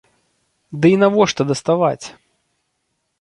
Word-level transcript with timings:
Ды 0.85 0.91
і 0.93 0.95
навошта 1.03 1.41
даставаць? 1.51 2.05